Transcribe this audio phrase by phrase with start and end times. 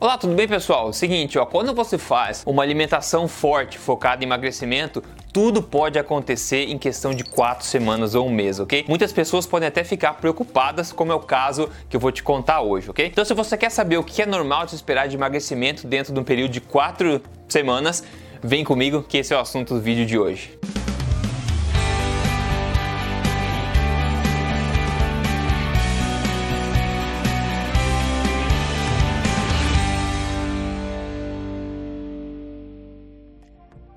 [0.00, 0.92] Olá, tudo bem pessoal?
[0.92, 6.78] Seguinte, ó, quando você faz uma alimentação forte focada em emagrecimento, tudo pode acontecer em
[6.78, 8.84] questão de quatro semanas ou um mês, ok?
[8.86, 12.60] Muitas pessoas podem até ficar preocupadas, como é o caso que eu vou te contar
[12.60, 13.06] hoje, ok?
[13.06, 16.20] Então, se você quer saber o que é normal de esperar de emagrecimento dentro de
[16.20, 18.04] um período de quatro semanas,
[18.40, 20.56] vem comigo que esse é o assunto do vídeo de hoje.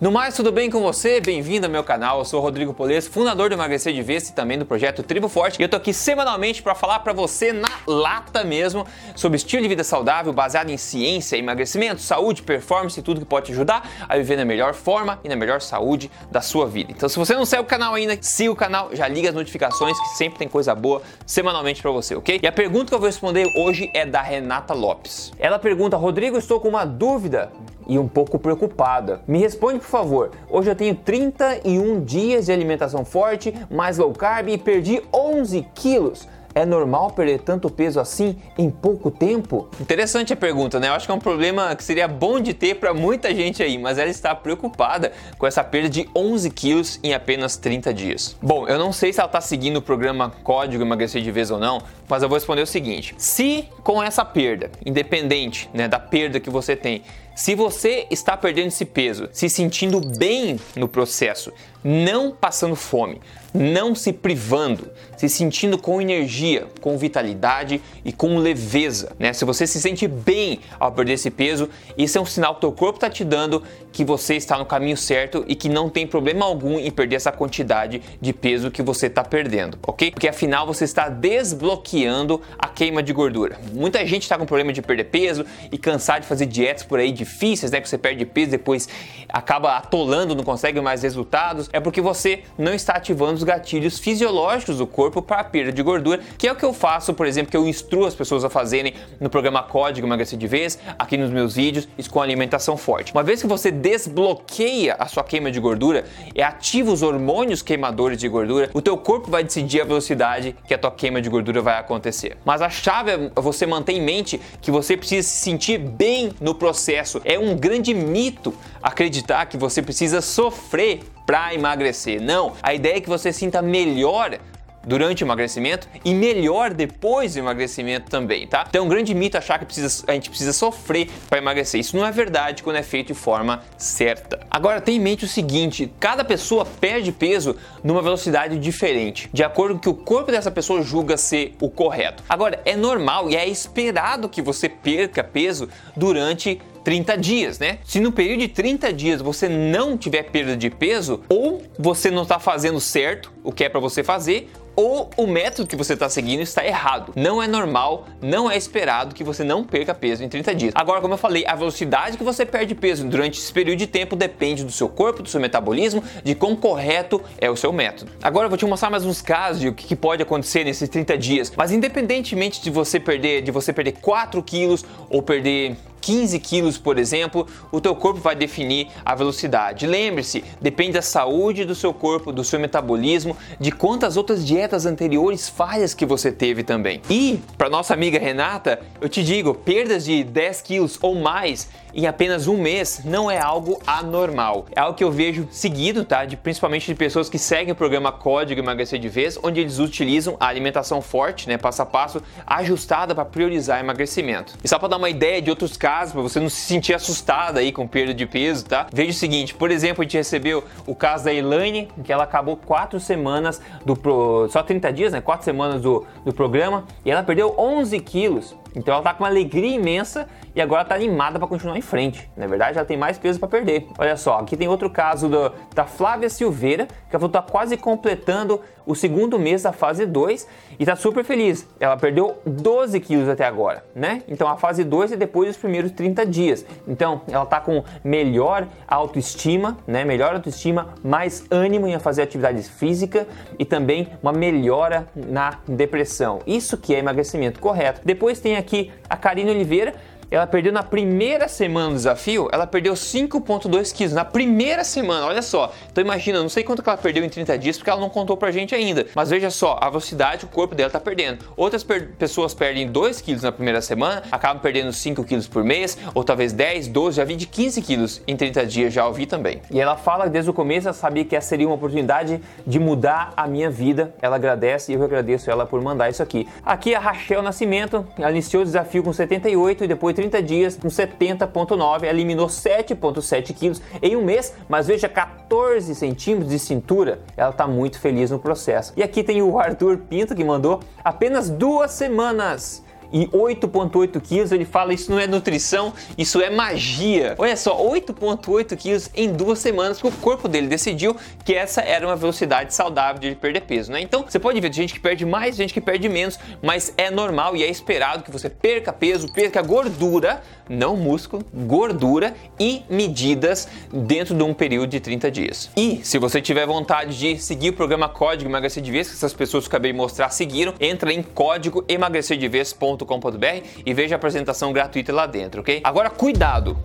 [0.00, 1.20] No mais, tudo bem com você?
[1.20, 2.20] Bem-vindo ao meu canal.
[2.20, 5.60] Eu sou Rodrigo Poles, fundador do Emagrecer de Vez e também do projeto Tribo Forte.
[5.60, 9.68] E eu tô aqui semanalmente para falar para você na lata mesmo sobre estilo de
[9.68, 14.16] vida saudável baseado em ciência, emagrecimento, saúde, performance e tudo que pode te ajudar a
[14.16, 16.90] viver na melhor forma e na melhor saúde da sua vida.
[16.92, 20.00] Então, se você não segue o canal ainda, siga o canal, já liga as notificações
[20.00, 22.40] que sempre tem coisa boa semanalmente para você, ok?
[22.42, 25.30] E a pergunta que eu vou responder hoje é da Renata Lopes.
[25.38, 27.52] Ela pergunta: Rodrigo, estou com uma dúvida
[27.86, 29.20] e um pouco preocupada.
[29.26, 30.30] Me responde, por favor.
[30.48, 36.28] Hoje eu tenho 31 dias de alimentação forte, mais low carb e perdi 11 quilos.
[36.60, 39.66] É normal perder tanto peso assim em pouco tempo?
[39.80, 40.88] Interessante a pergunta, né?
[40.88, 43.78] Eu acho que é um problema que seria bom de ter para muita gente aí,
[43.78, 48.36] mas ela está preocupada com essa perda de 11 quilos em apenas 30 dias.
[48.42, 51.58] Bom, eu não sei se ela está seguindo o programa Código Emagrecer de Vez ou
[51.58, 56.38] não, mas eu vou responder o seguinte: se com essa perda, independente né, da perda
[56.38, 57.02] que você tem,
[57.34, 61.50] se você está perdendo esse peso, se sentindo bem no processo,
[61.82, 63.18] não passando fome,
[63.52, 69.32] não se privando, se sentindo com energia, com vitalidade e com leveza, né?
[69.32, 72.72] Se você se sente bem ao perder esse peso, isso é um sinal que o
[72.72, 76.46] corpo está te dando que você está no caminho certo e que não tem problema
[76.46, 80.12] algum em perder essa quantidade de peso que você está perdendo, ok?
[80.12, 83.58] Porque afinal você está desbloqueando a queima de gordura.
[83.72, 87.10] Muita gente está com problema de perder peso e cansar de fazer dietas por aí
[87.10, 87.80] difíceis, né?
[87.80, 88.88] Que você perde peso depois
[89.28, 91.68] acaba atolando, não consegue mais resultados.
[91.72, 95.82] É porque você não está ativando os gatilhos fisiológicos do corpo para a perda de
[95.82, 98.50] gordura, que é o que eu faço, por exemplo, que eu instruo as pessoas a
[98.50, 103.12] fazerem no programa Código Emagrecer de Vez, aqui nos meus vídeos, isso com alimentação forte.
[103.12, 108.18] Uma vez que você desbloqueia a sua queima de gordura e ativa os hormônios queimadores
[108.18, 111.62] de gordura, o teu corpo vai decidir a velocidade que a tua queima de gordura
[111.62, 112.36] vai acontecer.
[112.44, 116.54] Mas a chave é você manter em mente que você precisa se sentir bem no
[116.54, 117.20] processo.
[117.24, 121.00] É um grande mito acreditar que você precisa sofrer
[121.30, 122.20] para emagrecer.
[122.20, 124.36] Não, a ideia é que você sinta melhor
[124.84, 128.64] durante o emagrecimento e melhor depois do emagrecimento também, tá?
[128.68, 131.78] Então é um grande mito achar que precisa, a gente precisa sofrer para emagrecer.
[131.78, 134.40] Isso não é verdade quando é feito de forma certa.
[134.50, 139.74] Agora tenha em mente o seguinte: cada pessoa perde peso numa velocidade diferente, de acordo
[139.74, 142.24] com o que o corpo dessa pessoa julga ser o correto.
[142.28, 147.78] Agora é normal e é esperado que você perca peso durante 30 dias, né?
[147.84, 152.22] Se no período de 30 dias você não tiver perda de peso, ou você não
[152.22, 156.08] está fazendo certo o que é para você fazer, ou o método que você está
[156.08, 157.12] seguindo está errado.
[157.14, 160.72] Não é normal, não é esperado que você não perca peso em 30 dias.
[160.74, 164.16] Agora, como eu falei, a velocidade que você perde peso durante esse período de tempo
[164.16, 168.10] depende do seu corpo, do seu metabolismo, de quão correto é o seu método.
[168.22, 171.18] Agora eu vou te mostrar mais uns casos de o que pode acontecer nesses 30
[171.18, 171.52] dias.
[171.54, 176.98] Mas independentemente de você perder, de você perder 4 quilos ou perder 15 quilos, por
[176.98, 179.86] exemplo, o teu corpo vai definir a velocidade.
[179.86, 185.48] Lembre-se, depende da saúde do seu corpo, do seu metabolismo, de quantas outras dietas anteriores
[185.48, 187.00] falhas que você teve também.
[187.08, 192.06] E, para nossa amiga Renata, eu te digo, perdas de 10 quilos ou mais em
[192.06, 194.66] apenas um mês não é algo anormal.
[194.74, 196.24] É algo que eu vejo seguido, tá?
[196.24, 200.36] De, principalmente de pessoas que seguem o programa Código Emagrecer de Vez, onde eles utilizam
[200.38, 204.54] a alimentação forte, né, passo a passo, ajustada para priorizar emagrecimento.
[204.62, 207.60] E só para dar uma ideia de outros casos, para você não se sentir assustada
[207.60, 208.86] aí com perda de peso, tá?
[208.92, 212.56] Veja o seguinte, por exemplo, a gente recebeu o caso da Elaine, que ela acabou
[212.56, 214.48] quatro semanas do pro...
[214.50, 215.20] só 30 dias, né?
[215.20, 218.54] Quatro semanas do, do programa e ela perdeu 11 quilos.
[218.74, 222.30] Então ela tá com uma alegria imensa e agora tá animada para continuar em frente.
[222.36, 223.86] Na verdade, ela tem mais peso para perder.
[223.98, 228.60] Olha só, aqui tem outro caso do, da Flávia Silveira, que ela tá quase completando
[228.86, 230.46] o segundo mês da fase 2
[230.78, 231.66] e tá super feliz.
[231.78, 234.22] Ela perdeu 12 quilos até agora, né?
[234.26, 236.66] Então a fase 2 é depois dos primeiros 30 dias.
[236.88, 240.04] Então ela tá com melhor autoestima, né?
[240.04, 243.26] Melhor autoestima, mais ânimo em fazer atividades físicas
[243.58, 246.40] e também uma melhora na depressão.
[246.46, 248.00] Isso que é emagrecimento correto.
[248.04, 249.94] Depois tem aqui a Karine Oliveira,
[250.30, 255.42] ela perdeu na primeira semana do desafio, ela perdeu 5,2 quilos na primeira semana, olha
[255.42, 255.72] só.
[255.90, 258.36] Então imagina, não sei quanto que ela perdeu em 30 dias, porque ela não contou
[258.36, 259.06] pra gente ainda.
[259.14, 261.44] Mas veja só, a velocidade o corpo dela tá perdendo.
[261.56, 265.98] Outras per pessoas perdem 2 quilos na primeira semana, acabam perdendo 5 quilos por mês,
[266.14, 269.60] ou talvez 10, 12, já vi de 15 quilos em 30 dias, já ouvi também.
[269.70, 272.78] E ela fala que desde o começo ela sabia que essa seria uma oportunidade de
[272.78, 274.14] mudar a minha vida.
[274.22, 276.48] Ela agradece e eu agradeço ela por mandar isso aqui.
[276.64, 280.88] Aqui a Rachel Nascimento, ela iniciou o desafio com 78 e depois 30 dias com
[280.88, 287.20] 70,9, eliminou 7,7 quilos em um mês, mas veja 14 centímetros de cintura.
[287.34, 288.92] Ela está muito feliz no processo.
[288.98, 294.52] E aqui tem o Arthur Pinto que mandou apenas duas semanas e 8,8 quilos.
[294.52, 297.34] Ele fala isso não é nutrição, isso é magia.
[297.38, 302.06] Olha só, 8,8 quilos em duas semanas, porque o corpo dele decidiu que essa era
[302.06, 304.00] uma velocidade saudável de perder peso, né?
[304.00, 307.56] Então você pode ver gente que perde mais, gente que perde menos, mas é normal
[307.56, 314.34] e é esperado que você perca peso, perca gordura, não músculo, gordura e medidas dentro
[314.34, 315.70] de um período de 30 dias.
[315.76, 319.32] E se você tiver vontade de seguir o programa Código Emagrecer de Vez, que essas
[319.32, 323.46] pessoas que acabei de mostrar seguiram, entra em código emagrecerdevez.com com.br
[323.84, 325.80] e veja a apresentação gratuita lá dentro, ok?
[325.84, 326.76] Agora, cuidado!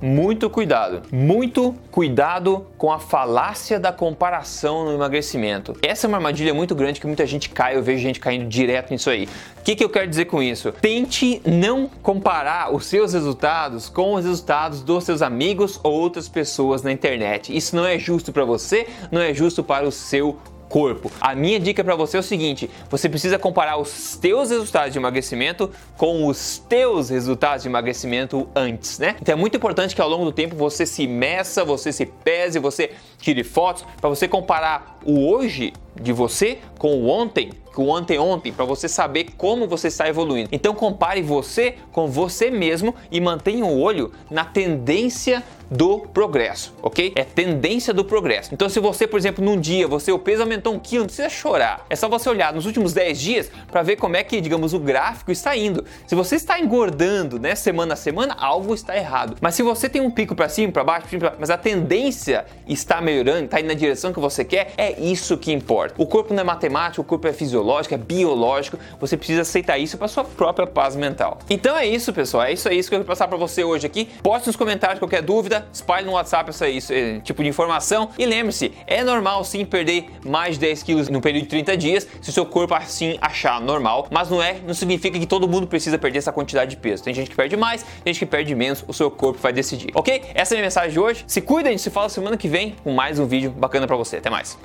[0.00, 5.76] Muito cuidado, muito cuidado com a falácia da comparação no emagrecimento.
[5.82, 8.92] Essa é uma armadilha muito grande que muita gente cai, eu vejo gente caindo direto
[8.92, 9.28] nisso aí.
[9.58, 10.70] O que, que eu quero dizer com isso?
[10.70, 16.80] Tente não comparar os seus resultados com os resultados dos seus amigos ou outras pessoas
[16.80, 17.54] na internet.
[17.54, 20.38] Isso não é justo para você, não é justo para o seu
[20.68, 21.10] corpo.
[21.20, 24.98] A minha dica para você é o seguinte: você precisa comparar os teus resultados de
[24.98, 29.16] emagrecimento com os teus resultados de emagrecimento antes, né?
[29.20, 32.58] Então é muito importante que ao longo do tempo você se meça, você se pese,
[32.58, 37.94] você tire fotos para você comparar o hoje de você com o ontem, com o
[37.94, 40.48] anteontem, para você saber como você está evoluindo.
[40.52, 47.12] Então compare você com você mesmo e mantenha o olho na tendência do progresso, ok?
[47.14, 48.52] É tendência do progresso.
[48.52, 51.28] Então, se você, por exemplo, num dia você o peso aumentou um quilo, não precisa
[51.28, 51.84] chorar.
[51.90, 54.78] É só você olhar nos últimos 10 dias para ver como é que, digamos, o
[54.78, 55.84] gráfico está indo.
[56.06, 59.36] Se você está engordando, né, semana a semana, algo está errado.
[59.40, 61.06] Mas se você tem um pico para cima, para baixo,
[61.38, 65.52] mas a tendência está melhorando, está indo na direção que você quer, é isso que
[65.52, 65.94] importa.
[65.98, 68.78] O corpo não é matemático, o corpo é fisiológico, é biológico.
[69.00, 71.38] Você precisa aceitar isso para sua própria paz mental.
[71.50, 72.44] Então é isso, pessoal.
[72.44, 74.08] É isso, é isso que eu vou passar para você hoje aqui.
[74.22, 78.10] Poste nos comentários qualquer dúvida espalhe no WhatsApp essa, esse tipo de informação.
[78.18, 82.06] E lembre-se, é normal sim perder mais de 10 quilos no período de 30 dias,
[82.20, 85.66] se o seu corpo assim achar normal, mas não é, não significa que todo mundo
[85.66, 87.02] precisa perder essa quantidade de peso.
[87.02, 89.90] Tem gente que perde mais, tem gente que perde menos, o seu corpo vai decidir.
[89.94, 90.22] Ok?
[90.34, 91.24] Essa é a minha mensagem de hoje.
[91.26, 94.16] Se cuida, se fala semana que vem com mais um vídeo bacana para você.
[94.16, 94.58] Até mais.